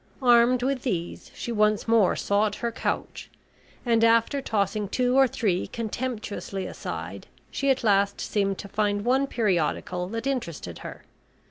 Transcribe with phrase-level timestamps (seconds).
[0.23, 3.29] Armed with these she once more sought her couch,
[3.85, 9.27] and after tossing two or three contemptuously aside, she at last seemed to find one
[9.27, 11.03] periodical that interested her.